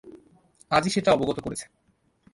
[0.71, 1.65] আজই সেটা অবগত করেছে।